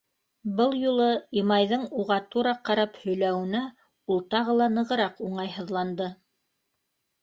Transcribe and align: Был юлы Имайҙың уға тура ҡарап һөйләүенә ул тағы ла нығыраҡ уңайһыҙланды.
Был 0.61 0.71
юлы 0.83 1.09
Имайҙың 1.41 1.83
уға 2.05 2.17
тура 2.33 2.55
ҡарап 2.71 2.99
һөйләүенә 3.05 3.63
ул 4.17 4.27
тағы 4.35 4.59
ла 4.65 4.73
нығыраҡ 4.81 5.27
уңайһыҙланды. 5.31 6.15